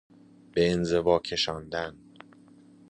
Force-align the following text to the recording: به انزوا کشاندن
به 0.51 0.69
انزوا 0.71 1.19
کشاندن 1.19 1.95